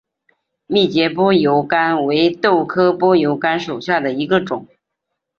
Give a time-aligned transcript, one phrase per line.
[0.65, 4.65] 密节坡油甘为豆科坡油甘属下的一个种。